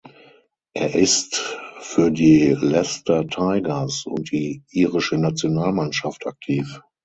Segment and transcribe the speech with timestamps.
[0.73, 1.35] Er ist
[1.81, 6.81] für die Leicester Tigers und die irische Nationalmannschaft aktiv.